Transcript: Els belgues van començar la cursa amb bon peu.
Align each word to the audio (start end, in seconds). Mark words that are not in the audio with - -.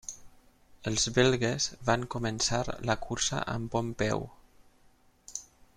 Els 0.91 1.03
belgues 1.17 1.67
van 1.89 2.07
començar 2.15 2.63
la 2.91 2.95
cursa 3.07 3.45
amb 3.57 3.77
bon 3.77 3.95
peu. 4.01 4.29